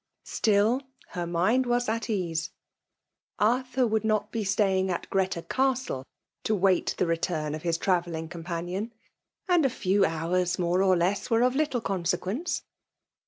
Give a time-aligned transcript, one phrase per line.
[0.25, 2.49] Still, her mind was at ease.—
[3.37, 6.07] Arthur would not be stay ing at Greta Castle
[6.43, 8.93] to wait the return of his travelling companion;
[9.47, 12.63] and a few hours, more or less, were of little consequence.